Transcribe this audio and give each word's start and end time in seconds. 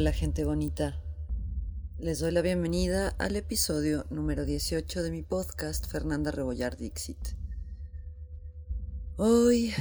Hola 0.00 0.12
gente 0.12 0.44
bonita. 0.44 1.02
Les 1.98 2.20
doy 2.20 2.30
la 2.30 2.40
bienvenida 2.40 3.08
al 3.18 3.34
episodio 3.34 4.06
número 4.10 4.44
18 4.44 5.02
de 5.02 5.10
mi 5.10 5.24
podcast 5.24 5.90
Fernanda 5.90 6.30
Rebollar 6.30 6.76
Dixit. 6.76 7.18
Hoy 9.16 9.74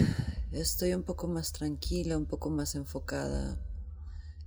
estoy 0.51 0.95
un 0.95 1.03
poco 1.03 1.27
más 1.27 1.51
tranquila, 1.51 2.17
un 2.17 2.25
poco 2.25 2.49
más 2.49 2.73
enfocada 2.73 3.61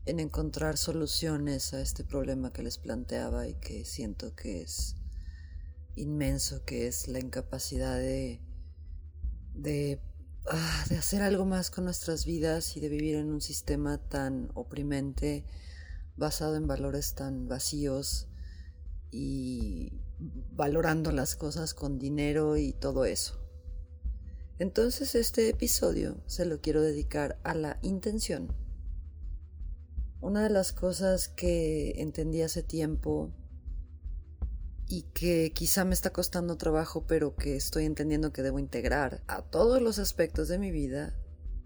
en 0.06 0.18
encontrar 0.18 0.76
soluciones 0.76 1.72
a 1.72 1.80
este 1.80 2.02
problema 2.02 2.52
que 2.52 2.64
les 2.64 2.76
planteaba 2.76 3.46
y 3.46 3.54
que 3.54 3.84
siento 3.84 4.34
que 4.34 4.62
es 4.62 4.96
inmenso, 5.94 6.64
que 6.64 6.88
es 6.88 7.06
la 7.06 7.20
incapacidad 7.20 7.96
de, 7.96 8.40
de, 9.54 10.00
de 10.88 10.96
hacer 10.96 11.22
algo 11.22 11.44
más 11.44 11.70
con 11.70 11.84
nuestras 11.84 12.24
vidas 12.24 12.76
y 12.76 12.80
de 12.80 12.88
vivir 12.88 13.16
en 13.16 13.30
un 13.30 13.40
sistema 13.40 13.98
tan 13.98 14.50
oprimente, 14.54 15.44
basado 16.16 16.56
en 16.56 16.66
valores 16.66 17.14
tan 17.14 17.48
vacíos 17.48 18.28
y 19.10 20.00
valorando 20.52 21.12
las 21.12 21.36
cosas 21.36 21.74
con 21.74 21.98
dinero 21.98 22.56
y 22.56 22.72
todo 22.72 23.04
eso. 23.04 23.40
Entonces 24.58 25.14
este 25.14 25.48
episodio 25.48 26.22
se 26.26 26.44
lo 26.44 26.60
quiero 26.60 26.82
dedicar 26.82 27.38
a 27.44 27.54
la 27.54 27.78
intención. 27.82 28.54
Una 30.20 30.42
de 30.42 30.50
las 30.50 30.72
cosas 30.72 31.28
que 31.28 31.92
entendí 31.96 32.42
hace 32.42 32.62
tiempo 32.62 33.32
y 34.90 35.02
que 35.02 35.52
quizá 35.52 35.84
me 35.84 35.94
está 35.94 36.10
costando 36.10 36.56
trabajo, 36.56 37.06
pero 37.06 37.36
que 37.36 37.54
estoy 37.54 37.84
entendiendo 37.84 38.32
que 38.32 38.42
debo 38.42 38.58
integrar 38.58 39.22
a 39.28 39.40
todos 39.40 39.80
los 39.80 40.00
aspectos 40.00 40.48
de 40.48 40.58
mi 40.58 40.72
vida, 40.72 41.14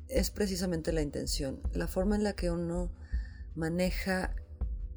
es 0.09 0.31
precisamente 0.31 0.93
la 0.93 1.01
intención, 1.01 1.63
la 1.73 1.89
forma 1.89 2.17
en 2.17 2.23
la 2.23 2.35
que 2.35 2.51
uno 2.51 2.93
maneja 3.55 4.37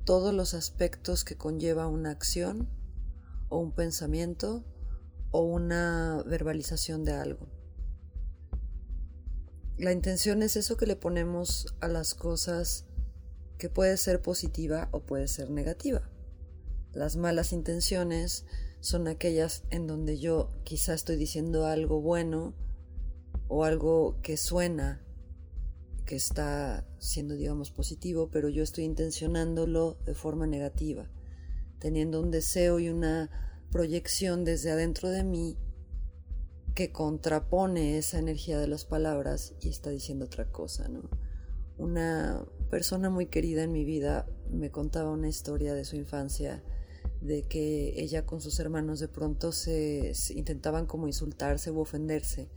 todos 0.03 0.33
los 0.33 0.53
aspectos 0.53 1.23
que 1.23 1.37
conlleva 1.37 1.87
una 1.87 2.11
acción 2.11 2.69
o 3.47 3.59
un 3.59 3.71
pensamiento 3.71 4.65
o 5.31 5.43
una 5.43 6.21
verbalización 6.25 7.05
de 7.05 7.13
algo. 7.13 7.47
La 9.77 9.93
intención 9.93 10.43
es 10.43 10.57
eso 10.57 10.75
que 10.75 10.85
le 10.85 10.97
ponemos 10.97 11.77
a 11.79 11.87
las 11.87 12.13
cosas 12.13 12.87
que 13.57 13.69
puede 13.69 13.95
ser 13.95 14.21
positiva 14.21 14.89
o 14.91 15.05
puede 15.05 15.29
ser 15.29 15.49
negativa. 15.49 16.09
Las 16.97 17.15
malas 17.15 17.53
intenciones 17.53 18.43
son 18.79 19.07
aquellas 19.07 19.61
en 19.69 19.85
donde 19.85 20.17
yo 20.17 20.49
quizá 20.63 20.95
estoy 20.95 21.15
diciendo 21.15 21.67
algo 21.67 22.01
bueno 22.01 22.55
o 23.47 23.65
algo 23.65 24.19
que 24.23 24.35
suena 24.35 25.05
que 26.07 26.15
está 26.15 26.87
siendo, 26.97 27.35
digamos, 27.35 27.69
positivo, 27.69 28.31
pero 28.31 28.49
yo 28.49 28.63
estoy 28.63 28.85
intencionándolo 28.85 29.99
de 30.05 30.15
forma 30.15 30.47
negativa, 30.47 31.07
teniendo 31.77 32.19
un 32.19 32.31
deseo 32.31 32.79
y 32.79 32.89
una 32.89 33.29
proyección 33.69 34.43
desde 34.43 34.71
adentro 34.71 35.11
de 35.11 35.23
mí 35.23 35.55
que 36.73 36.91
contrapone 36.91 37.99
esa 37.99 38.17
energía 38.17 38.57
de 38.57 38.69
las 38.69 38.85
palabras 38.85 39.53
y 39.61 39.69
está 39.69 39.91
diciendo 39.91 40.25
otra 40.25 40.51
cosa, 40.51 40.87
¿no? 40.87 41.07
Una 41.77 42.43
persona 42.71 43.11
muy 43.11 43.27
querida 43.27 43.61
en 43.61 43.71
mi 43.71 43.85
vida 43.85 44.25
me 44.49 44.71
contaba 44.71 45.11
una 45.11 45.27
historia 45.27 45.75
de 45.75 45.85
su 45.85 45.95
infancia 45.95 46.63
de 47.21 47.43
que 47.43 47.93
ella 48.01 48.25
con 48.25 48.41
sus 48.41 48.59
hermanos 48.59 48.99
de 48.99 49.07
pronto 49.07 49.51
se, 49.51 50.13
intentaban 50.29 50.85
como 50.85 51.07
insultarse 51.07 51.71
u 51.71 51.79
ofenderse, 51.79 52.49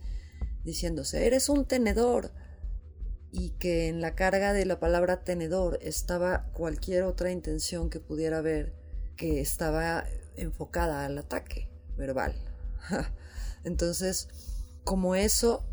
diciéndose, 0.63 1.25
eres 1.25 1.49
un 1.49 1.65
tenedor, 1.65 2.31
y 3.31 3.51
que 3.51 3.87
en 3.87 4.01
la 4.01 4.13
carga 4.13 4.51
de 4.51 4.65
la 4.65 4.79
palabra 4.79 5.23
tenedor 5.23 5.79
estaba 5.81 6.51
cualquier 6.51 7.03
otra 7.03 7.31
intención 7.31 7.89
que 7.89 8.01
pudiera 8.01 8.39
haber 8.39 8.73
que 9.15 9.39
estaba 9.39 10.05
enfocada 10.35 11.05
al 11.05 11.17
ataque 11.17 11.69
verbal. 11.97 12.35
Entonces, 13.63 14.27
como 14.83 15.15
eso, 15.15 15.63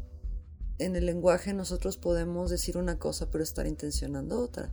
en 0.79 0.95
el 0.95 1.07
lenguaje 1.07 1.53
nosotros 1.53 1.97
podemos 1.97 2.49
decir 2.49 2.77
una 2.77 3.01
cosa 3.01 3.29
pero 3.31 3.43
estar 3.43 3.67
intencionando 3.67 4.41
otra. 4.41 4.73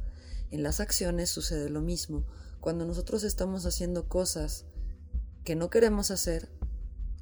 En 0.52 0.62
las 0.62 0.80
acciones 0.80 1.32
sucede 1.32 1.70
lo 1.70 1.82
mismo 1.82 2.28
cuando 2.60 2.86
nosotros 2.86 3.24
estamos 3.24 3.66
haciendo 3.66 4.08
cosas 4.08 4.66
que 5.44 5.56
no 5.56 5.70
queremos 5.70 6.12
hacer, 6.12 6.50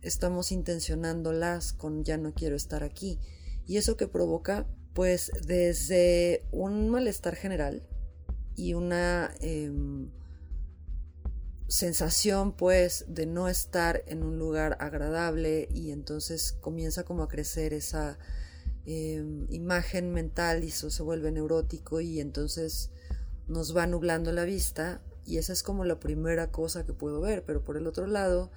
estamos 0.01 0.51
intencionándolas 0.51 1.73
con 1.73 2.03
ya 2.03 2.17
no 2.17 2.33
quiero 2.33 2.55
estar 2.55 2.83
aquí. 2.83 3.19
Y 3.65 3.77
eso 3.77 3.97
que 3.97 4.07
provoca, 4.07 4.67
pues 4.93 5.31
desde 5.45 6.45
un 6.51 6.89
malestar 6.89 7.35
general 7.35 7.87
y 8.55 8.73
una 8.73 9.33
em, 9.39 10.11
sensación 11.67 12.55
pues 12.55 13.05
de 13.07 13.25
no 13.25 13.47
estar 13.47 14.03
en 14.05 14.23
un 14.23 14.37
lugar 14.37 14.77
agradable 14.79 15.67
y 15.71 15.91
entonces 15.91 16.53
comienza 16.61 17.03
como 17.03 17.23
a 17.23 17.27
crecer 17.27 17.73
esa 17.73 18.19
em, 18.85 19.47
imagen 19.49 20.11
mental 20.11 20.63
y 20.63 20.67
eso 20.67 20.91
se 20.91 21.01
vuelve 21.01 21.31
neurótico 21.31 21.99
y 21.99 22.19
entonces 22.19 22.91
nos 23.47 23.75
va 23.75 23.87
nublando 23.87 24.31
la 24.31 24.43
vista 24.43 25.01
y 25.25 25.37
esa 25.37 25.53
es 25.53 25.63
como 25.63 25.85
la 25.85 25.99
primera 25.99 26.51
cosa 26.51 26.85
que 26.85 26.93
puedo 26.93 27.21
ver, 27.21 27.43
pero 27.45 27.63
por 27.63 27.77
el 27.77 27.87
otro 27.87 28.07
lado 28.07 28.51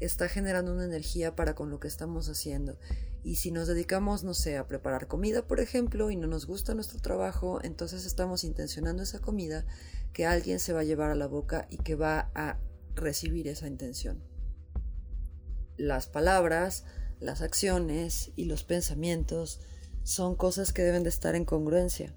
está 0.00 0.28
generando 0.28 0.72
una 0.72 0.84
energía 0.84 1.34
para 1.34 1.54
con 1.54 1.70
lo 1.70 1.80
que 1.80 1.88
estamos 1.88 2.28
haciendo. 2.28 2.78
Y 3.22 3.36
si 3.36 3.50
nos 3.50 3.68
dedicamos, 3.68 4.22
no 4.22 4.34
sé, 4.34 4.58
a 4.58 4.68
preparar 4.68 5.06
comida, 5.06 5.46
por 5.46 5.60
ejemplo, 5.60 6.10
y 6.10 6.16
no 6.16 6.26
nos 6.26 6.46
gusta 6.46 6.74
nuestro 6.74 7.00
trabajo, 7.00 7.60
entonces 7.62 8.04
estamos 8.04 8.44
intencionando 8.44 9.02
esa 9.02 9.20
comida 9.20 9.64
que 10.12 10.26
alguien 10.26 10.60
se 10.60 10.72
va 10.72 10.80
a 10.80 10.84
llevar 10.84 11.10
a 11.10 11.14
la 11.14 11.26
boca 11.26 11.66
y 11.70 11.78
que 11.78 11.94
va 11.94 12.30
a 12.34 12.58
recibir 12.94 13.48
esa 13.48 13.66
intención. 13.66 14.22
Las 15.76 16.06
palabras, 16.06 16.84
las 17.18 17.40
acciones 17.40 18.30
y 18.36 18.44
los 18.44 18.62
pensamientos 18.62 19.60
son 20.02 20.36
cosas 20.36 20.72
que 20.72 20.82
deben 20.82 21.02
de 21.02 21.08
estar 21.08 21.34
en 21.34 21.46
congruencia. 21.46 22.12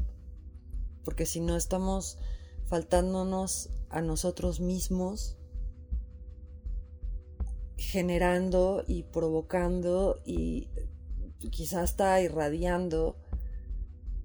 Porque 1.05 1.25
si 1.25 1.39
no 1.39 1.55
estamos 1.55 2.17
faltándonos 2.65 3.69
a 3.89 4.01
nosotros 4.01 4.59
mismos, 4.59 5.37
generando 7.77 8.83
y 8.87 9.03
provocando 9.03 10.21
y 10.25 10.69
quizás 11.51 11.91
está 11.91 12.21
irradiando 12.21 13.17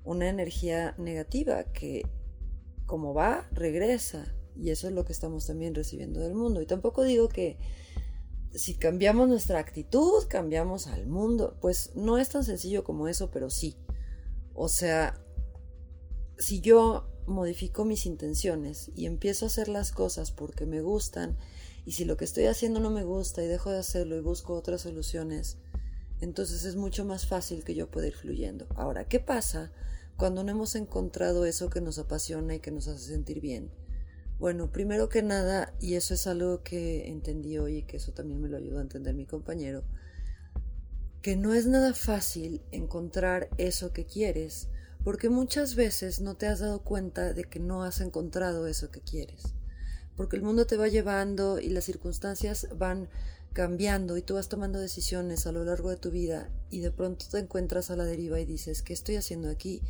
una 0.04 0.28
energía 0.28 0.94
negativa 0.98 1.64
que 1.64 2.02
como 2.86 3.14
va, 3.14 3.48
regresa. 3.52 4.34
Y 4.54 4.70
eso 4.70 4.86
es 4.86 4.92
lo 4.92 5.04
que 5.04 5.12
estamos 5.12 5.46
también 5.46 5.74
recibiendo 5.74 6.20
del 6.20 6.34
mundo. 6.34 6.60
Y 6.60 6.66
tampoco 6.66 7.04
digo 7.04 7.28
que 7.28 7.58
si 8.52 8.74
cambiamos 8.74 9.28
nuestra 9.28 9.58
actitud, 9.58 10.24
cambiamos 10.28 10.86
al 10.88 11.06
mundo. 11.06 11.56
Pues 11.60 11.92
no 11.94 12.18
es 12.18 12.28
tan 12.28 12.44
sencillo 12.44 12.84
como 12.84 13.08
eso, 13.08 13.30
pero 13.30 13.48
sí. 13.48 13.78
O 14.52 14.68
sea, 14.68 15.18
si 16.36 16.60
yo 16.60 17.08
modifico 17.26 17.84
mis 17.84 18.06
intenciones 18.06 18.90
y 18.94 19.06
empiezo 19.06 19.44
a 19.44 19.48
hacer 19.48 19.68
las 19.68 19.92
cosas 19.92 20.32
porque 20.32 20.66
me 20.66 20.80
gustan 20.80 21.36
y 21.84 21.92
si 21.92 22.04
lo 22.04 22.16
que 22.16 22.24
estoy 22.24 22.46
haciendo 22.46 22.80
no 22.80 22.90
me 22.90 23.04
gusta 23.04 23.42
y 23.42 23.48
dejo 23.48 23.70
de 23.70 23.78
hacerlo 23.78 24.16
y 24.16 24.20
busco 24.20 24.54
otras 24.54 24.82
soluciones, 24.82 25.58
entonces 26.20 26.64
es 26.64 26.76
mucho 26.76 27.04
más 27.04 27.26
fácil 27.26 27.64
que 27.64 27.74
yo 27.74 27.90
pueda 27.90 28.06
ir 28.06 28.14
fluyendo. 28.14 28.66
Ahora, 28.76 29.08
¿qué 29.08 29.18
pasa 29.18 29.72
cuando 30.16 30.44
no 30.44 30.52
hemos 30.52 30.76
encontrado 30.76 31.44
eso 31.46 31.68
que 31.70 31.80
nos 31.80 31.98
apasiona 31.98 32.54
y 32.54 32.60
que 32.60 32.70
nos 32.70 32.86
hace 32.86 33.06
sentir 33.06 33.40
bien? 33.40 33.70
Bueno, 34.38 34.70
primero 34.70 35.08
que 35.08 35.22
nada, 35.22 35.74
y 35.80 35.94
eso 35.94 36.14
es 36.14 36.26
algo 36.26 36.62
que 36.62 37.08
entendí 37.08 37.58
hoy 37.58 37.78
y 37.78 37.82
que 37.82 37.98
eso 37.98 38.12
también 38.12 38.40
me 38.40 38.48
lo 38.48 38.56
ayudó 38.56 38.78
a 38.78 38.82
entender 38.82 39.14
mi 39.14 39.26
compañero, 39.26 39.84
que 41.22 41.36
no 41.36 41.54
es 41.54 41.66
nada 41.66 41.94
fácil 41.94 42.62
encontrar 42.72 43.48
eso 43.56 43.92
que 43.92 44.06
quieres 44.06 44.68
porque 45.04 45.28
muchas 45.28 45.74
veces 45.74 46.20
no 46.20 46.36
te 46.36 46.46
has 46.46 46.60
dado 46.60 46.82
cuenta 46.82 47.32
de 47.32 47.44
que 47.44 47.58
no 47.58 47.82
has 47.82 48.00
encontrado 48.00 48.66
eso 48.66 48.90
que 48.90 49.00
quieres, 49.00 49.54
porque 50.16 50.36
el 50.36 50.42
mundo 50.42 50.66
te 50.66 50.76
va 50.76 50.88
llevando 50.88 51.58
y 51.58 51.70
las 51.70 51.84
circunstancias 51.84 52.68
van 52.76 53.08
cambiando 53.52 54.16
y 54.16 54.22
tú 54.22 54.34
vas 54.34 54.48
tomando 54.48 54.78
decisiones 54.78 55.46
a 55.46 55.52
lo 55.52 55.64
largo 55.64 55.90
de 55.90 55.96
tu 55.96 56.10
vida 56.10 56.50
y 56.70 56.80
de 56.80 56.90
pronto 56.90 57.26
te 57.30 57.38
encuentras 57.38 57.90
a 57.90 57.96
la 57.96 58.04
deriva 58.04 58.40
y 58.40 58.46
dices, 58.46 58.82
¿qué 58.82 58.92
estoy 58.92 59.16
haciendo 59.16 59.50
aquí? 59.50 59.82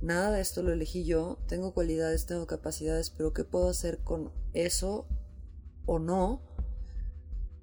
Nada 0.00 0.30
de 0.30 0.40
esto 0.40 0.62
lo 0.62 0.72
elegí 0.72 1.04
yo, 1.04 1.38
tengo 1.48 1.74
cualidades, 1.74 2.26
tengo 2.26 2.46
capacidades, 2.46 3.10
pero 3.10 3.32
¿qué 3.32 3.44
puedo 3.44 3.68
hacer 3.68 3.98
con 3.98 4.30
eso 4.54 5.06
o 5.86 5.98
no 5.98 6.40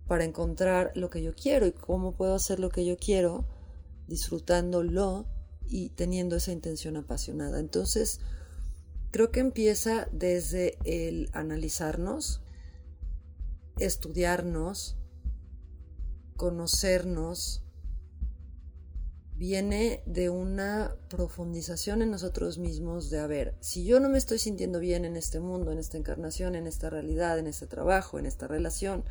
para 0.08 0.26
encontrar 0.26 0.92
lo 0.96 1.10
que 1.10 1.24
yo 1.24 1.34
quiero 1.34 1.66
y 1.66 1.72
cómo 1.72 2.16
puedo 2.16 2.36
hacer 2.36 2.60
lo 2.60 2.70
que 2.70 2.86
yo 2.86 2.98
quiero 2.98 3.46
disfrutándolo 4.08 5.26
y 5.68 5.90
teniendo 5.90 6.36
esa 6.36 6.52
intención 6.52 6.98
apasionada. 6.98 7.60
Entonces, 7.60 8.20
creo 9.12 9.32
que 9.32 9.40
empieza 9.40 10.08
desde 10.12 10.78
el 10.84 11.30
analizarnos, 11.34 12.42
estudiarnos, 13.78 14.98
conocernos 16.36 17.66
viene 19.38 20.02
de 20.06 20.30
una 20.30 20.96
profundización 21.10 22.02
en 22.02 22.12
nosotros 22.12 22.58
mismos 22.58 23.10
de, 23.10 23.20
a 23.20 23.28
ver, 23.28 23.56
si 23.60 23.84
yo 23.84 24.00
no 24.00 24.08
me 24.08 24.18
estoy 24.18 24.40
sintiendo 24.40 24.80
bien 24.80 25.04
en 25.04 25.18
este 25.18 25.40
mundo, 25.40 25.72
en 25.72 25.78
esta 25.78 25.98
encarnación, 25.98 26.56
en 26.56 26.68
esta 26.68 26.90
realidad, 26.90 27.38
en 27.38 27.48
este 27.48 27.68
trabajo, 27.68 28.18
en 28.18 28.26
esta 28.26 28.48
relación, 28.48 29.04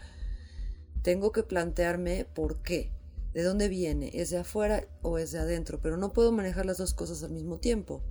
tengo 1.03 1.31
que 1.33 1.43
plantearme 1.43 2.25
por 2.25 2.63
qué, 2.63 2.91
de 3.35 3.43
dónde 3.43 3.69
viene, 3.69 4.11
es 4.15 4.31
de 4.31 4.39
afuera 4.39 4.87
o 5.03 5.19
es 5.19 5.33
de 5.33 5.41
adentro, 5.41 5.81
pero 5.83 5.97
no 5.97 6.13
puedo 6.13 6.33
manejar 6.33 6.65
las 6.67 6.79
dos 6.79 6.95
cosas 6.95 7.23
al 7.25 7.33
mismo 7.33 7.59
tiempo. 7.59 8.03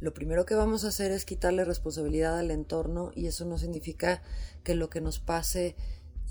Lo 0.00 0.12
primero 0.12 0.44
que 0.44 0.54
vamos 0.54 0.84
a 0.84 0.88
hacer 0.88 1.12
es 1.12 1.24
quitarle 1.24 1.64
responsabilidad 1.64 2.38
al 2.38 2.50
entorno 2.50 3.12
y 3.14 3.26
eso 3.26 3.44
no 3.44 3.56
significa 3.56 4.22
que 4.64 4.74
lo 4.74 4.90
que 4.90 5.00
nos 5.00 5.20
pase 5.20 5.76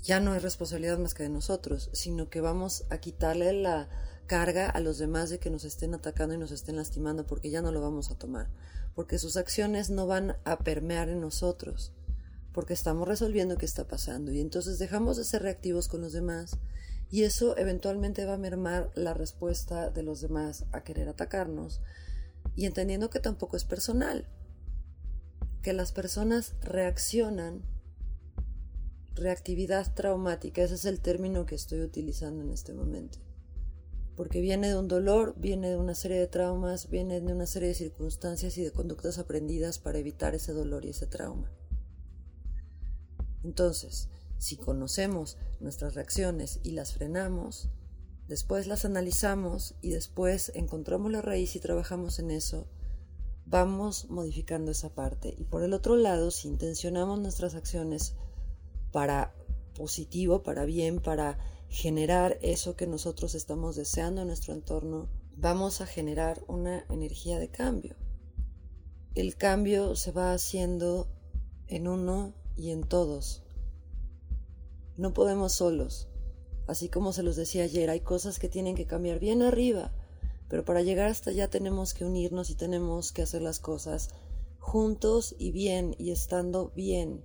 ya 0.02 0.20
no 0.20 0.34
es 0.34 0.42
responsabilidad 0.42 0.98
más 0.98 1.14
que 1.14 1.22
de 1.22 1.28
nosotros, 1.30 1.88
sino 1.92 2.28
que 2.28 2.40
vamos 2.40 2.84
a 2.90 2.98
quitarle 2.98 3.52
la 3.52 3.88
carga 4.26 4.68
a 4.68 4.80
los 4.80 4.98
demás 4.98 5.30
de 5.30 5.38
que 5.38 5.50
nos 5.50 5.64
estén 5.64 5.94
atacando 5.94 6.34
y 6.34 6.38
nos 6.38 6.50
estén 6.50 6.76
lastimando 6.76 7.26
porque 7.26 7.50
ya 7.50 7.62
no 7.62 7.72
lo 7.72 7.80
vamos 7.80 8.10
a 8.10 8.18
tomar, 8.18 8.50
porque 8.94 9.18
sus 9.18 9.36
acciones 9.36 9.88
no 9.90 10.06
van 10.06 10.36
a 10.44 10.58
permear 10.58 11.08
en 11.08 11.20
nosotros, 11.20 11.92
porque 12.52 12.74
estamos 12.74 13.08
resolviendo 13.08 13.56
qué 13.56 13.66
está 13.66 13.88
pasando. 13.88 14.32
Y 14.32 14.40
entonces 14.40 14.78
dejamos 14.78 15.16
de 15.16 15.24
ser 15.24 15.42
reactivos 15.42 15.88
con 15.88 16.00
los 16.00 16.12
demás 16.12 16.58
y 17.10 17.24
eso 17.24 17.56
eventualmente 17.56 18.24
va 18.24 18.34
a 18.34 18.38
mermar 18.38 18.90
la 18.94 19.14
respuesta 19.14 19.90
de 19.90 20.02
los 20.02 20.20
demás 20.20 20.64
a 20.70 20.82
querer 20.84 21.08
atacarnos. 21.08 21.80
Y 22.54 22.66
entendiendo 22.66 23.10
que 23.10 23.18
tampoco 23.18 23.56
es 23.56 23.64
personal, 23.64 24.26
que 25.62 25.72
las 25.72 25.92
personas 25.92 26.54
reaccionan 26.62 27.62
reactividad 29.16 29.92
traumática, 29.92 30.62
ese 30.62 30.74
es 30.74 30.84
el 30.84 31.00
término 31.00 31.46
que 31.46 31.56
estoy 31.56 31.80
utilizando 31.82 32.42
en 32.42 32.50
este 32.50 32.72
momento. 32.72 33.18
Porque 34.16 34.40
viene 34.40 34.68
de 34.68 34.78
un 34.78 34.86
dolor, 34.86 35.34
viene 35.36 35.70
de 35.70 35.76
una 35.76 35.94
serie 35.94 36.18
de 36.18 36.26
traumas, 36.26 36.90
viene 36.90 37.20
de 37.20 37.32
una 37.32 37.46
serie 37.46 37.68
de 37.68 37.74
circunstancias 37.74 38.56
y 38.56 38.62
de 38.62 38.70
conductas 38.70 39.18
aprendidas 39.18 39.78
para 39.78 39.98
evitar 39.98 40.34
ese 40.34 40.52
dolor 40.52 40.84
y 40.84 40.90
ese 40.90 41.06
trauma. 41.06 41.50
Entonces, 43.42 44.08
si 44.40 44.56
conocemos 44.56 45.36
nuestras 45.60 45.94
reacciones 45.94 46.60
y 46.62 46.70
las 46.70 46.94
frenamos, 46.94 47.68
después 48.26 48.66
las 48.66 48.86
analizamos 48.86 49.74
y 49.82 49.90
después 49.90 50.50
encontramos 50.54 51.12
la 51.12 51.20
raíz 51.20 51.54
y 51.56 51.60
trabajamos 51.60 52.18
en 52.18 52.30
eso, 52.30 52.66
vamos 53.44 54.08
modificando 54.08 54.70
esa 54.70 54.94
parte. 54.94 55.34
Y 55.36 55.44
por 55.44 55.62
el 55.62 55.74
otro 55.74 55.94
lado, 55.94 56.30
si 56.30 56.48
intencionamos 56.48 57.20
nuestras 57.20 57.54
acciones 57.54 58.14
para 58.92 59.34
positivo, 59.74 60.42
para 60.42 60.64
bien, 60.64 61.00
para 61.00 61.38
generar 61.68 62.38
eso 62.40 62.76
que 62.76 62.86
nosotros 62.86 63.34
estamos 63.34 63.76
deseando 63.76 64.22
en 64.22 64.28
nuestro 64.28 64.54
entorno, 64.54 65.10
vamos 65.36 65.82
a 65.82 65.86
generar 65.86 66.42
una 66.48 66.86
energía 66.88 67.38
de 67.38 67.50
cambio. 67.50 67.94
El 69.14 69.36
cambio 69.36 69.96
se 69.96 70.12
va 70.12 70.32
haciendo 70.32 71.08
en 71.66 71.88
uno 71.88 72.32
y 72.56 72.70
en 72.70 72.84
todos. 72.84 73.42
No 75.00 75.14
podemos 75.14 75.52
solos. 75.52 76.08
Así 76.66 76.90
como 76.90 77.14
se 77.14 77.22
los 77.22 77.34
decía 77.34 77.64
ayer, 77.64 77.88
hay 77.88 78.00
cosas 78.00 78.38
que 78.38 78.50
tienen 78.50 78.76
que 78.76 78.84
cambiar 78.84 79.18
bien 79.18 79.40
arriba, 79.40 79.92
pero 80.50 80.62
para 80.62 80.82
llegar 80.82 81.08
hasta 81.08 81.30
allá 81.30 81.48
tenemos 81.48 81.94
que 81.94 82.04
unirnos 82.04 82.50
y 82.50 82.54
tenemos 82.54 83.10
que 83.10 83.22
hacer 83.22 83.40
las 83.40 83.60
cosas 83.60 84.10
juntos 84.58 85.34
y 85.38 85.52
bien 85.52 85.96
y 85.98 86.10
estando 86.10 86.70
bien 86.76 87.22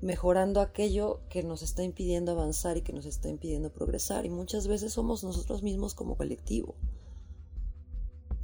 mejorando 0.00 0.60
aquello 0.60 1.18
que 1.28 1.42
nos 1.42 1.62
está 1.62 1.82
impidiendo 1.82 2.30
avanzar 2.30 2.76
y 2.76 2.82
que 2.82 2.92
nos 2.92 3.06
está 3.06 3.28
impidiendo 3.28 3.72
progresar. 3.72 4.24
Y 4.24 4.30
muchas 4.30 4.68
veces 4.68 4.92
somos 4.92 5.24
nosotros 5.24 5.64
mismos 5.64 5.94
como 5.94 6.16
colectivo. 6.16 6.76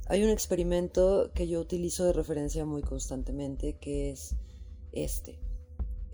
Hay 0.07 0.25
un 0.25 0.31
experimento 0.31 1.31
que 1.37 1.47
yo 1.47 1.61
utilizo 1.61 2.05
de 2.05 2.15
referencia 2.15 2.65
muy 2.65 2.83
constantemente, 2.83 3.77
que 3.79 4.11
es 4.11 4.35
este. 4.91 5.39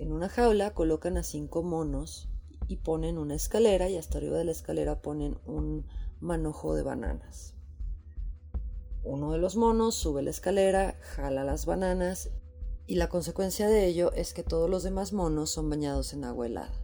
En 0.01 0.13
una 0.13 0.31
jaula 0.31 0.73
colocan 0.73 1.19
a 1.19 1.23
cinco 1.23 1.63
monos 1.63 2.31
y 2.69 2.77
ponen 2.77 3.19
una 3.19 3.35
escalera 3.35 3.91
y 3.91 3.99
hasta 3.99 4.17
arriba 4.17 4.39
de 4.39 4.47
la 4.47 4.51
escalera 4.51 5.03
ponen 5.03 5.39
un 5.45 5.87
manojo 6.21 6.75
de 6.75 6.83
bananas. 6.83 7.53
Uno 9.05 9.33
de 9.33 9.37
los 9.37 9.57
monos 9.57 9.95
sube 9.97 10.23
la 10.23 10.31
escalera, 10.31 10.97
jala 11.03 11.45
las 11.45 11.67
bananas 11.67 12.31
y 12.87 12.95
la 12.95 13.11
consecuencia 13.11 13.69
de 13.69 13.85
ello 13.85 14.11
es 14.13 14.33
que 14.33 14.43
todos 14.43 14.71
los 14.71 14.85
demás 14.85 15.13
monos 15.13 15.51
son 15.51 15.69
bañados 15.69 16.15
en 16.15 16.25
agua 16.25 16.47
helada. 16.47 16.81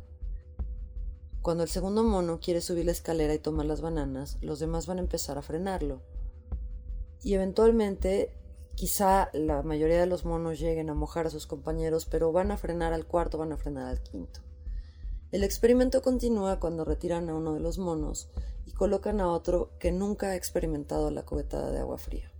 Cuando 1.41 1.63
el 1.63 1.71
segundo 1.71 2.05
mono 2.05 2.39
quiere 2.39 2.61
subir 2.61 2.85
la 2.85 2.93
escalera 2.93 3.33
y 3.33 3.39
tomar 3.39 3.65
las 3.65 3.81
bananas, 3.81 4.37
los 4.43 4.59
demás 4.59 4.87
van 4.87 4.99
a 4.99 5.03
empezar 5.03 5.39
a 5.39 5.43
frenarlo. 5.43 6.03
Y 7.23 7.33
eventualmente, 7.33 8.37
quizá 8.77 9.31
la 9.33 9.63
mayoría 9.63 9.99
de 9.99 10.07
los 10.07 10.25
monos 10.25 10.61
lleguen 10.61 10.91
a 10.91 10.95
mojar 10.95 11.27
a 11.27 11.31
sus 11.31 11.47
compañeros, 11.47 12.07
pero 12.07 12.31
van 12.31 12.51
a 12.51 12.59
frenar 12.59 12.93
al 12.93 13.07
cuarto, 13.07 13.39
van 13.39 13.53
a 13.53 13.57
frenar 13.57 13.87
al 13.87 14.03
quinto. 14.03 14.41
El 15.33 15.43
experimento 15.43 16.03
continúa 16.03 16.61
cuando 16.61 16.85
retiran 16.85 17.29
a 17.29 17.35
uno 17.35 17.55
de 17.55 17.61
los 17.61 17.79
monos 17.79 18.29
y 18.67 18.73
colocan 18.73 19.21
a 19.21 19.33
otro 19.33 19.71
que 19.81 19.93
nunca 19.93 20.29
ha 20.29 20.37
experimentado 20.37 21.11
la 21.11 21.25
cubetada 21.25 21.73
de 21.73 21.79
agua 21.79 21.99
fría. 21.99 22.31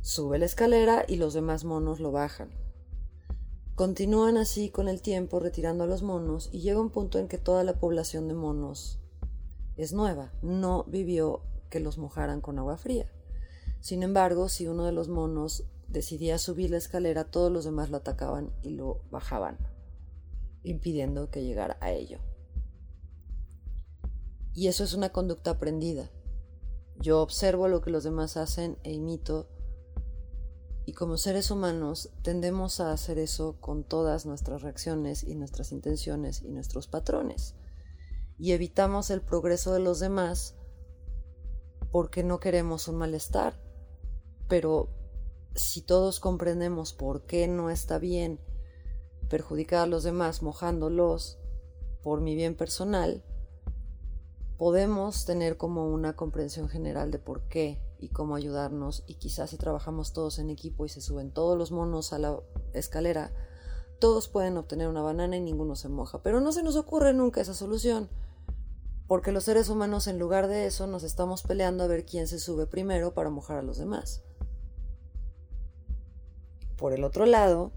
Sube 0.00 0.38
la 0.38 0.46
escalera 0.46 1.04
y 1.06 1.16
los 1.16 1.34
demás 1.34 1.64
monos 1.64 2.00
lo 2.00 2.10
bajan. 2.10 2.50
Continúan 3.74 4.38
así 4.38 4.70
con 4.70 4.88
el 4.88 5.02
tiempo 5.02 5.40
retirando 5.40 5.84
a 5.84 5.86
los 5.86 6.02
monos 6.02 6.48
y 6.52 6.60
llega 6.60 6.80
un 6.80 6.90
punto 6.90 7.18
en 7.18 7.28
que 7.28 7.38
toda 7.38 7.64
la 7.64 7.78
población 7.78 8.28
de 8.28 8.34
monos 8.34 8.98
es 9.76 9.92
nueva, 9.92 10.32
no 10.42 10.84
vivió 10.84 11.42
que 11.68 11.80
los 11.80 11.98
mojaran 11.98 12.40
con 12.40 12.58
agua 12.58 12.76
fría. 12.76 13.10
Sin 13.80 14.02
embargo, 14.02 14.48
si 14.48 14.66
uno 14.66 14.84
de 14.84 14.92
los 14.92 15.08
monos 15.08 15.64
decidía 15.88 16.38
subir 16.38 16.70
la 16.70 16.76
escalera, 16.76 17.24
todos 17.24 17.50
los 17.50 17.64
demás 17.64 17.90
lo 17.90 17.96
atacaban 17.96 18.52
y 18.62 18.70
lo 18.70 19.00
bajaban, 19.10 19.58
impidiendo 20.62 21.30
que 21.30 21.42
llegara 21.42 21.76
a 21.80 21.90
ello. 21.90 22.18
Y 24.52 24.68
eso 24.68 24.84
es 24.84 24.94
una 24.94 25.10
conducta 25.10 25.52
aprendida. 25.52 26.10
Yo 26.98 27.22
observo 27.22 27.68
lo 27.68 27.80
que 27.80 27.90
los 27.90 28.04
demás 28.04 28.36
hacen 28.36 28.76
e 28.82 28.92
imito 28.92 29.48
y 30.84 30.92
como 30.92 31.16
seres 31.16 31.50
humanos 31.50 32.10
tendemos 32.22 32.80
a 32.80 32.92
hacer 32.92 33.18
eso 33.18 33.56
con 33.60 33.84
todas 33.84 34.26
nuestras 34.26 34.62
reacciones 34.62 35.22
y 35.22 35.34
nuestras 35.34 35.72
intenciones 35.72 36.42
y 36.42 36.48
nuestros 36.48 36.88
patrones. 36.88 37.54
Y 38.38 38.52
evitamos 38.52 39.10
el 39.10 39.20
progreso 39.20 39.72
de 39.72 39.80
los 39.80 40.00
demás 40.00 40.56
porque 41.92 42.24
no 42.24 42.40
queremos 42.40 42.88
un 42.88 42.96
malestar. 42.96 43.54
Pero 44.50 44.88
si 45.54 45.80
todos 45.80 46.18
comprendemos 46.18 46.92
por 46.92 47.22
qué 47.22 47.46
no 47.46 47.70
está 47.70 48.00
bien 48.00 48.40
perjudicar 49.28 49.84
a 49.84 49.86
los 49.86 50.02
demás 50.02 50.42
mojándolos 50.42 51.38
por 52.02 52.20
mi 52.20 52.34
bien 52.34 52.56
personal, 52.56 53.22
podemos 54.58 55.24
tener 55.24 55.56
como 55.56 55.86
una 55.86 56.16
comprensión 56.16 56.68
general 56.68 57.12
de 57.12 57.20
por 57.20 57.42
qué 57.42 57.80
y 58.00 58.08
cómo 58.08 58.34
ayudarnos 58.34 59.04
y 59.06 59.14
quizás 59.14 59.50
si 59.50 59.56
trabajamos 59.56 60.12
todos 60.12 60.40
en 60.40 60.50
equipo 60.50 60.84
y 60.84 60.88
se 60.88 61.00
suben 61.00 61.30
todos 61.30 61.56
los 61.56 61.70
monos 61.70 62.12
a 62.12 62.18
la 62.18 62.40
escalera, 62.72 63.32
todos 64.00 64.26
pueden 64.26 64.56
obtener 64.56 64.88
una 64.88 65.00
banana 65.00 65.36
y 65.36 65.40
ninguno 65.40 65.76
se 65.76 65.88
moja. 65.88 66.24
Pero 66.24 66.40
no 66.40 66.50
se 66.50 66.64
nos 66.64 66.74
ocurre 66.74 67.14
nunca 67.14 67.40
esa 67.40 67.54
solución, 67.54 68.08
porque 69.06 69.30
los 69.30 69.44
seres 69.44 69.68
humanos 69.68 70.08
en 70.08 70.18
lugar 70.18 70.48
de 70.48 70.66
eso 70.66 70.88
nos 70.88 71.04
estamos 71.04 71.44
peleando 71.44 71.84
a 71.84 71.86
ver 71.86 72.04
quién 72.04 72.26
se 72.26 72.40
sube 72.40 72.66
primero 72.66 73.14
para 73.14 73.30
mojar 73.30 73.58
a 73.58 73.62
los 73.62 73.78
demás. 73.78 74.24
Por 76.80 76.94
el 76.94 77.04
otro 77.04 77.26
lado 77.26 77.72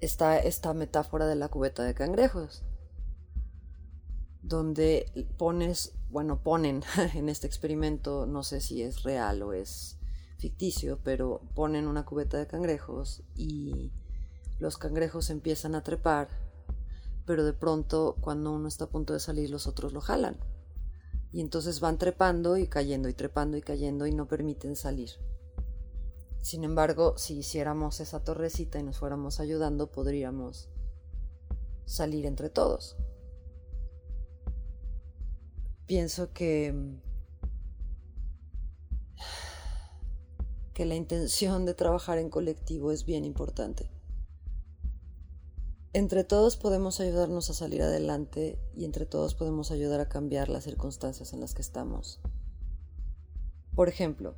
está 0.00 0.38
esta 0.38 0.74
metáfora 0.74 1.26
de 1.26 1.36
la 1.36 1.48
cubeta 1.48 1.84
de 1.84 1.94
cangrejos, 1.94 2.64
donde 4.42 5.28
pones 5.38 5.92
bueno, 6.10 6.42
ponen 6.42 6.82
en 7.14 7.28
este 7.28 7.46
experimento, 7.46 8.26
no 8.26 8.42
sé 8.42 8.60
si 8.60 8.82
es 8.82 9.04
real 9.04 9.42
o 9.42 9.52
es 9.52 9.98
ficticio, 10.38 10.98
pero 11.02 11.42
ponen 11.54 11.86
una 11.86 12.04
cubeta 12.04 12.36
de 12.36 12.48
cangrejos 12.48 13.22
y 13.36 13.92
los 14.58 14.78
cangrejos 14.78 15.30
empiezan 15.30 15.76
a 15.76 15.84
trepar, 15.84 16.28
pero 17.26 17.44
de 17.44 17.52
pronto 17.52 18.16
cuando 18.20 18.52
uno 18.52 18.66
está 18.66 18.84
a 18.84 18.90
punto 18.90 19.12
de 19.12 19.20
salir 19.20 19.48
los 19.48 19.68
otros 19.68 19.92
lo 19.92 20.00
jalan. 20.00 20.38
Y 21.32 21.40
entonces 21.40 21.78
van 21.78 21.98
trepando 21.98 22.56
y 22.56 22.66
cayendo 22.66 23.08
y 23.08 23.14
trepando 23.14 23.56
y 23.56 23.62
cayendo 23.62 24.08
y 24.08 24.12
no 24.12 24.26
permiten 24.26 24.74
salir. 24.74 25.10
Sin 26.44 26.62
embargo, 26.62 27.18
si 27.18 27.38
hiciéramos 27.38 27.98
esa 27.98 28.22
torrecita 28.22 28.78
y 28.78 28.84
nos 28.84 28.98
fuéramos 28.98 29.40
ayudando, 29.40 29.90
podríamos 29.90 30.68
salir 31.86 32.26
entre 32.26 32.50
todos 32.50 32.96
pienso 35.86 36.32
que, 36.32 36.74
que 40.72 40.84
la 40.84 40.94
intención 40.94 41.66
de 41.66 41.74
trabajar 41.74 42.18
en 42.18 42.30
colectivo 42.30 42.92
es 42.92 43.04
bien 43.04 43.24
importante. 43.24 43.90
Entre 45.92 46.24
todos 46.24 46.56
podemos 46.56 46.98
ayudarnos 46.98 47.50
a 47.50 47.54
salir 47.54 47.82
adelante 47.82 48.58
y 48.74 48.84
entre 48.84 49.06
todos 49.06 49.34
podemos 49.34 49.70
ayudar 49.70 50.00
a 50.00 50.08
cambiar 50.08 50.48
las 50.48 50.64
circunstancias 50.64 51.32
en 51.32 51.40
las 51.40 51.54
que 51.54 51.62
estamos. 51.62 52.20
Por 53.76 53.88
ejemplo, 53.88 54.34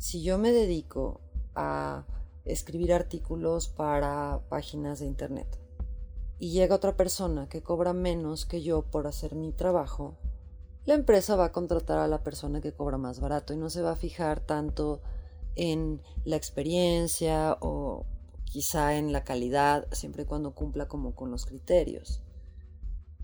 si 0.00 0.22
yo 0.22 0.38
me 0.38 0.50
dedico 0.50 1.20
a 1.54 2.06
escribir 2.46 2.94
artículos 2.94 3.68
para 3.68 4.40
páginas 4.48 4.98
de 4.98 5.04
internet 5.04 5.60
y 6.38 6.52
llega 6.52 6.74
otra 6.74 6.96
persona 6.96 7.50
que 7.50 7.62
cobra 7.62 7.92
menos 7.92 8.46
que 8.46 8.62
yo 8.62 8.80
por 8.80 9.06
hacer 9.06 9.34
mi 9.34 9.52
trabajo, 9.52 10.16
la 10.86 10.94
empresa 10.94 11.36
va 11.36 11.44
a 11.44 11.52
contratar 11.52 11.98
a 11.98 12.08
la 12.08 12.22
persona 12.22 12.62
que 12.62 12.72
cobra 12.72 12.96
más 12.96 13.20
barato 13.20 13.52
y 13.52 13.58
no 13.58 13.68
se 13.68 13.82
va 13.82 13.90
a 13.90 13.96
fijar 13.96 14.40
tanto 14.40 15.02
en 15.54 16.00
la 16.24 16.36
experiencia 16.36 17.58
o 17.60 18.06
quizá 18.44 18.96
en 18.96 19.12
la 19.12 19.22
calidad, 19.22 19.86
siempre 19.92 20.22
y 20.22 20.26
cuando 20.26 20.54
cumpla 20.54 20.88
como 20.88 21.14
con 21.14 21.30
los 21.30 21.44
criterios. 21.44 22.22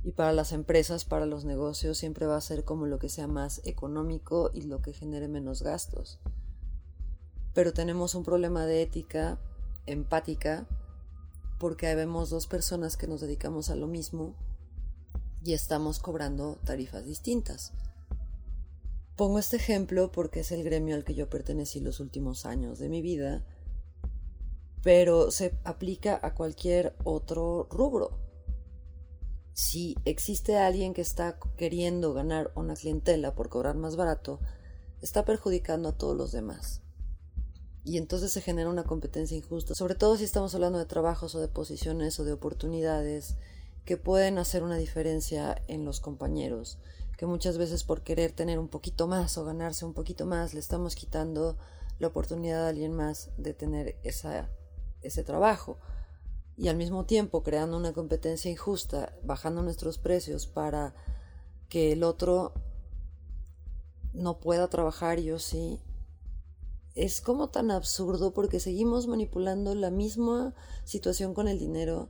Y 0.05 0.13
para 0.13 0.35
las 0.35 0.53
empresas, 0.53 1.07
para 1.07 1.25
los 1.25 1.47
negocios, 1.47 1.97
siempre 1.97 2.27
va 2.27 2.37
a 2.37 2.43
ser 2.43 2.65
como 2.65 2.85
lo 2.85 2.99
que 2.99 3.09
sea 3.09 3.29
más 3.29 3.63
económico 3.65 4.51
y 4.53 4.61
lo 4.61 4.83
que 4.83 4.93
genere 4.93 5.27
menos 5.27 5.63
gastos. 5.63 6.21
Pero 7.57 7.73
tenemos 7.73 8.15
un 8.15 8.23
problema 8.23 8.67
de 8.67 8.83
ética 8.83 9.39
empática 9.87 10.67
porque 11.59 11.95
vemos 11.95 12.29
dos 12.29 12.47
personas 12.47 12.99
que 12.99 13.07
nos 13.07 13.23
dedicamos 13.23 13.71
a 13.71 13.77
lo 13.77 13.87
mismo 13.87 14.35
y 15.43 15.55
estamos 15.55 15.99
cobrando 15.99 16.59
tarifas 16.67 17.07
distintas. 17.07 17.73
Pongo 19.17 19.39
este 19.39 19.57
ejemplo 19.57 20.13
porque 20.13 20.41
es 20.41 20.53
el 20.53 20.65
gremio 20.65 20.97
al 20.97 21.05
que 21.05 21.15
yo 21.15 21.31
pertenecí 21.31 21.81
los 21.81 21.99
últimos 21.99 22.45
años 22.45 22.79
de 22.79 22.91
mi 22.91 23.01
vida, 23.01 23.43
pero 24.83 25.31
se 25.31 25.59
aplica 25.65 26.21
a 26.23 26.35
cualquier 26.35 26.95
otro 27.05 27.69
rubro. 27.71 28.19
Si 29.55 29.97
existe 30.05 30.59
alguien 30.59 30.93
que 30.93 31.01
está 31.01 31.39
queriendo 31.57 32.13
ganar 32.13 32.53
una 32.55 32.75
clientela 32.75 33.35
por 33.35 33.49
cobrar 33.49 33.77
más 33.77 33.97
barato, 33.97 34.41
está 35.01 35.25
perjudicando 35.25 35.89
a 35.89 35.97
todos 35.97 36.15
los 36.15 36.33
demás. 36.33 36.83
Y 37.87 37.97
entonces 37.97 38.33
se 38.33 38.43
genera 38.43 38.69
una 38.69 38.85
competencia 38.85 39.37
injusta, 39.37 39.75
sobre 39.75 39.95
todo 39.95 40.19
si 40.19 40.25
estamos 40.25 40.55
hablando 40.55 40.79
de 40.79 40.85
trabajos 40.85 41.35
o 41.35 41.41
de 41.41 41.49
posiciones 41.49 42.21
o 42.21 42.25
de 42.25 42.33
oportunidades 42.33 43.37
que 43.87 43.97
pueden 43.97 44.37
hacer 44.37 44.63
una 44.63 44.77
diferencia 44.77 45.63
en 45.69 45.87
los 45.87 46.01
compañeros 46.01 46.79
que 47.17 47.27
muchas 47.27 47.57
veces 47.59 47.83
por 47.83 48.03
querer 48.03 48.33
tener 48.33 48.59
un 48.59 48.69
poquito 48.69 49.07
más 49.07 49.39
o 49.39 49.45
ganarse 49.45 49.85
un 49.85 49.95
poquito 49.95 50.27
más 50.27 50.53
le 50.53 50.61
estamos 50.61 50.95
quitando 50.95 51.57
la 51.99 52.09
oportunidad 52.09 52.67
a 52.67 52.69
alguien 52.69 52.93
más 52.93 53.31
de 53.39 53.55
tener 53.55 53.99
esa, 54.03 54.51
ese 55.01 55.25
trabajo 55.25 55.79
y 56.59 56.69
al 56.69 56.77
mismo 56.77 57.07
tiempo 57.07 57.43
creando 57.43 57.77
una 57.77 57.93
competencia 57.93 58.51
injusta, 58.51 59.15
bajando 59.23 59.63
nuestros 59.63 59.99
precios 59.99 60.47
para 60.47 60.95
que 61.69 61.93
el 61.93 62.03
otro 62.03 62.53
no 64.13 64.39
pueda 64.41 64.69
trabajar 64.69 65.19
yo 65.21 65.39
sí. 65.39 65.81
Es 66.97 67.21
como 67.21 67.51
tan 67.51 67.71
absurdo 67.71 68.35
porque 68.35 68.59
seguimos 68.59 69.07
manipulando 69.07 69.75
la 69.77 69.91
misma 69.91 70.55
situación 70.85 71.33
con 71.35 71.47
el 71.47 71.61
dinero 71.61 72.09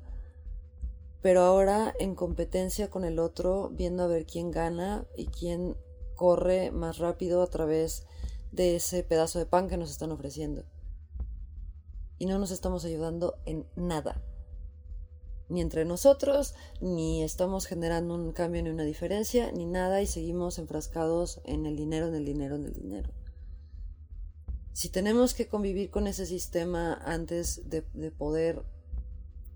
pero 1.26 1.40
ahora 1.40 1.92
en 1.98 2.14
competencia 2.14 2.88
con 2.88 3.04
el 3.04 3.18
otro, 3.18 3.70
viendo 3.72 4.04
a 4.04 4.06
ver 4.06 4.26
quién 4.26 4.52
gana 4.52 5.08
y 5.16 5.26
quién 5.26 5.76
corre 6.14 6.70
más 6.70 6.98
rápido 6.98 7.42
a 7.42 7.48
través 7.48 8.06
de 8.52 8.76
ese 8.76 9.02
pedazo 9.02 9.40
de 9.40 9.46
pan 9.46 9.68
que 9.68 9.76
nos 9.76 9.90
están 9.90 10.12
ofreciendo. 10.12 10.62
Y 12.18 12.26
no 12.26 12.38
nos 12.38 12.52
estamos 12.52 12.84
ayudando 12.84 13.40
en 13.44 13.66
nada. 13.74 14.22
Ni 15.48 15.62
entre 15.62 15.84
nosotros, 15.84 16.54
ni 16.80 17.24
estamos 17.24 17.66
generando 17.66 18.14
un 18.14 18.30
cambio 18.30 18.62
ni 18.62 18.70
una 18.70 18.84
diferencia, 18.84 19.50
ni 19.50 19.66
nada, 19.66 20.02
y 20.02 20.06
seguimos 20.06 20.60
enfrascados 20.60 21.40
en 21.42 21.66
el 21.66 21.74
dinero, 21.74 22.06
en 22.06 22.14
el 22.14 22.24
dinero, 22.24 22.54
en 22.54 22.66
el 22.66 22.72
dinero. 22.72 23.15
Si 24.76 24.90
tenemos 24.90 25.32
que 25.32 25.48
convivir 25.48 25.90
con 25.90 26.06
ese 26.06 26.26
sistema 26.26 26.92
antes 26.92 27.70
de, 27.70 27.86
de 27.94 28.10
poder 28.10 28.62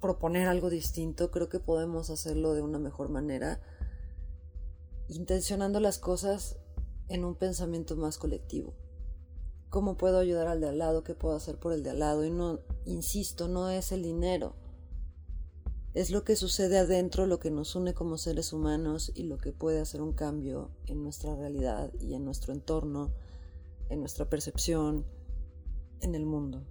proponer 0.01 0.49
algo 0.49 0.71
distinto, 0.71 1.31
creo 1.31 1.51
que 1.51 1.61
podemos 1.61 2.09
hacerlo 2.09 2.55
de 2.55 2.63
una 2.63 2.79
mejor 2.79 3.11
manera, 3.11 3.61
intencionando 5.09 5.79
las 5.79 5.99
cosas 5.99 6.57
en 7.09 7.27
un 7.27 7.35
pensamiento 7.35 7.97
más 7.97 8.17
colectivo. 8.17 8.73
¿Cómo 9.69 9.99
puedo 9.99 10.19
ayudar 10.19 10.49
al 10.49 10.63
de 10.63 10.71
al 10.71 10.79
lado? 10.79 11.05
¿Qué 11.05 11.15
puedo 11.15 11.37
hacer 11.37 11.59
por 11.59 11.75
el 11.75 11.83
de 11.83 11.91
al 11.91 11.99
lado? 11.99 12.25
Y 12.25 12.31
no, 12.31 12.61
insisto, 12.87 13.47
no 13.47 13.69
es 13.69 13.93
el 13.93 14.03
dinero. 14.03 14.57
Es 15.93 16.09
lo 16.09 16.25
que 16.25 16.35
sucede 16.35 16.79
adentro, 16.79 17.27
lo 17.27 17.41
que 17.41 17.51
nos 17.51 17.75
une 17.77 17.93
como 17.93 18.17
seres 18.17 18.55
humanos 18.55 19.13
y 19.15 19.25
lo 19.25 19.37
que 19.37 19.53
puede 19.53 19.81
hacer 19.81 20.01
un 20.01 20.15
cambio 20.15 20.71
en 20.87 21.03
nuestra 21.03 21.37
realidad 21.37 21.93
y 22.01 22.15
en 22.15 22.25
nuestro 22.25 22.55
entorno, 22.55 23.13
en 23.91 24.01
nuestra 24.01 24.31
percepción, 24.31 25.05
en 26.01 26.15
el 26.15 26.25
mundo. 26.25 26.65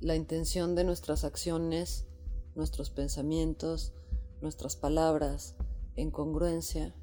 La 0.00 0.16
intención 0.16 0.74
de 0.74 0.84
nuestras 0.84 1.24
acciones, 1.24 2.06
nuestros 2.54 2.90
pensamientos, 2.90 3.92
nuestras 4.40 4.76
palabras, 4.76 5.56
en 5.96 6.10
congruencia, 6.10 6.94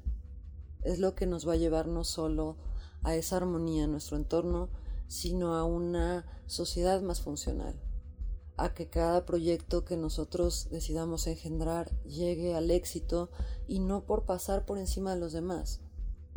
es 0.82 0.98
lo 0.98 1.14
que 1.14 1.26
nos 1.26 1.46
va 1.46 1.52
a 1.52 1.56
llevar 1.56 1.86
no 1.86 2.02
solo 2.02 2.56
a 3.02 3.14
esa 3.14 3.36
armonía 3.36 3.84
en 3.84 3.92
nuestro 3.92 4.16
entorno, 4.16 4.70
sino 5.06 5.54
a 5.54 5.64
una 5.64 6.24
sociedad 6.46 7.02
más 7.02 7.20
funcional, 7.20 7.78
a 8.56 8.72
que 8.72 8.88
cada 8.88 9.26
proyecto 9.26 9.84
que 9.84 9.96
nosotros 9.96 10.68
decidamos 10.70 11.26
engendrar 11.26 11.90
llegue 12.04 12.54
al 12.54 12.70
éxito 12.70 13.30
y 13.66 13.80
no 13.80 14.06
por 14.06 14.24
pasar 14.24 14.64
por 14.64 14.78
encima 14.78 15.14
de 15.14 15.20
los 15.20 15.32
demás, 15.32 15.80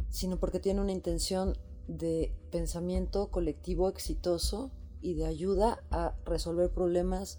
sino 0.09 0.37
porque 0.37 0.59
tiene 0.59 0.81
una 0.81 0.91
intención 0.91 1.57
de 1.87 2.33
pensamiento 2.51 3.29
colectivo 3.31 3.89
exitoso 3.89 4.71
y 5.01 5.13
de 5.13 5.25
ayuda 5.25 5.83
a 5.89 6.15
resolver 6.25 6.71
problemas 6.71 7.37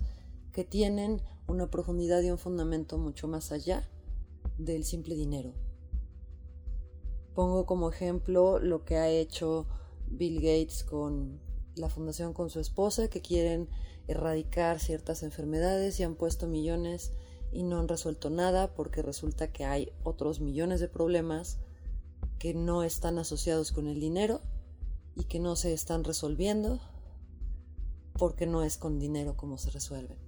que 0.52 0.64
tienen 0.64 1.23
una 1.47 1.71
profundidad 1.71 2.23
y 2.23 2.31
un 2.31 2.38
fundamento 2.38 2.99
mucho 2.99 3.28
más 3.28 3.52
allá 3.52 3.88
del 4.59 4.85
simple 4.85 5.14
dinero. 5.14 5.52
Pongo 7.35 7.67
como 7.67 7.88
ejemplo 7.90 8.59
lo 8.59 8.85
que 8.85 8.97
ha 8.97 9.09
hecho 9.09 9.67
Bill 10.09 10.37
Gates 10.37 10.83
con 10.83 11.40
la 11.76 11.88
fundación 11.88 12.33
con 12.33 12.50
su 12.50 12.61
esposa, 12.61 13.09
que 13.09 13.21
quieren 13.21 13.69
erradicar 14.09 14.81
ciertas 14.81 15.23
enfermedades 15.23 16.00
y 16.00 16.02
han 16.02 16.17
puesto 16.17 16.49
millones 16.49 17.12
y 17.52 17.62
no 17.62 17.78
han 17.78 17.88
resuelto 17.88 18.31
nada 18.31 18.75
porque 18.75 19.02
resulta 19.02 19.52
que 19.52 19.64
hay 19.64 19.93
otros 20.02 20.40
millones 20.40 20.81
de 20.81 20.88
problemas 20.88 21.59
que 22.38 22.54
no 22.54 22.83
están 22.83 23.18
asociados 23.18 23.73
con 23.73 23.88
el 23.88 24.00
dinero 24.00 24.40
y 25.14 25.25
que 25.25 25.40
no 25.40 25.57
se 25.57 25.73
están 25.73 26.04
resolviendo 26.04 26.80
porque 28.14 28.47
no 28.47 28.62
es 28.62 28.76
con 28.76 28.99
dinero 28.99 29.37
como 29.37 29.59
se 29.59 29.71
resuelven. 29.71 30.18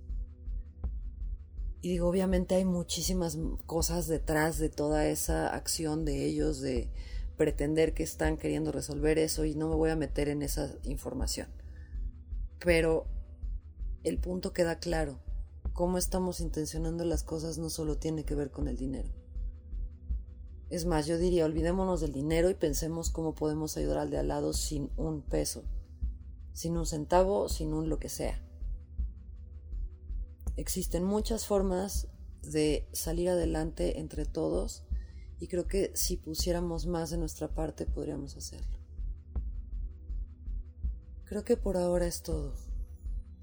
Y 1.82 1.88
digo, 1.88 2.08
obviamente 2.08 2.56
hay 2.56 2.64
muchísimas 2.64 3.38
cosas 3.66 4.06
detrás 4.06 4.58
de 4.58 4.68
toda 4.68 5.06
esa 5.06 5.54
acción 5.54 6.04
de 6.04 6.26
ellos 6.26 6.60
de 6.60 6.90
pretender 7.36 7.94
que 7.94 8.02
están 8.02 8.36
queriendo 8.36 8.70
resolver 8.70 9.18
eso 9.18 9.46
y 9.46 9.54
no 9.54 9.68
me 9.68 9.76
voy 9.76 9.90
a 9.90 9.96
meter 9.96 10.28
en 10.28 10.42
esa 10.42 10.74
información. 10.84 11.48
Pero 12.58 13.06
el 14.04 14.18
punto 14.18 14.52
queda 14.52 14.78
claro. 14.78 15.20
Cómo 15.72 15.96
estamos 15.96 16.40
intencionando 16.40 17.04
las 17.04 17.22
cosas 17.22 17.56
no 17.56 17.70
solo 17.70 17.96
tiene 17.96 18.24
que 18.24 18.34
ver 18.34 18.50
con 18.50 18.68
el 18.68 18.76
dinero. 18.76 19.08
Es 20.70 20.86
más, 20.86 21.06
yo 21.06 21.18
diría, 21.18 21.44
olvidémonos 21.44 22.00
del 22.00 22.12
dinero 22.12 22.48
y 22.48 22.54
pensemos 22.54 23.10
cómo 23.10 23.34
podemos 23.34 23.76
ayudar 23.76 23.98
al 23.98 24.10
de 24.10 24.18
al 24.18 24.28
lado 24.28 24.52
sin 24.52 24.90
un 24.96 25.20
peso 25.20 25.64
sin 26.52 26.76
un 26.76 26.86
centavo, 26.86 27.48
sin 27.48 27.72
un 27.72 27.88
lo 27.88 27.98
que 27.98 28.08
sea. 28.08 28.38
Existen 30.56 31.04
muchas 31.04 31.46
formas 31.46 32.08
de 32.42 32.88
salir 32.92 33.30
adelante 33.30 33.98
entre 33.98 34.26
todos 34.26 34.84
y 35.38 35.48
creo 35.48 35.66
que 35.66 35.90
si 35.94 36.16
pusiéramos 36.16 36.86
más 36.86 37.10
de 37.10 37.18
nuestra 37.18 37.54
parte 37.54 37.86
podríamos 37.86 38.36
hacerlo. 38.36 38.78
Creo 41.24 41.44
que 41.44 41.56
por 41.56 41.76
ahora 41.76 42.06
es 42.06 42.22
todo. 42.22 42.54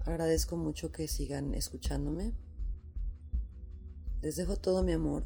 Agradezco 0.06 0.58
mucho 0.58 0.92
que 0.92 1.08
sigan 1.08 1.54
escuchándome. 1.54 2.36
Les 4.22 4.36
dejo 4.36 4.58
todo 4.58 4.84
mi 4.84 4.92
amor. 4.92 5.24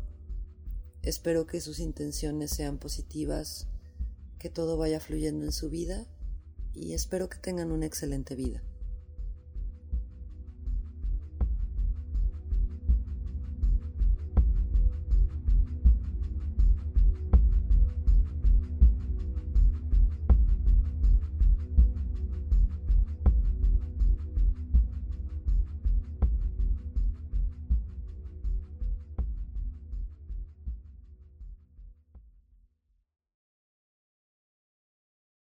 Espero 1.04 1.48
que 1.48 1.62
sus 1.62 1.80
intenciones 1.80 2.52
sean 2.52 2.78
positivas, 2.78 3.68
que 4.38 4.50
todo 4.50 4.78
vaya 4.78 5.00
fluyendo 5.00 5.46
en 5.46 5.52
su 5.52 5.70
vida 5.70 6.06
y 6.74 6.94
espero 6.94 7.28
que 7.28 7.40
tengan 7.40 7.72
una 7.72 7.88
excelente 7.88 8.36
vida. 8.36 8.62